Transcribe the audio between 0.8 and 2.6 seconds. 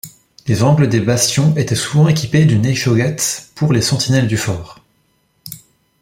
des bastions étaient souvent équipés